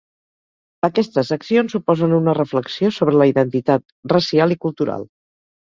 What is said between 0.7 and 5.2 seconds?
Aquestes accions suposen una reflexió sobre la identitat racial i cultural.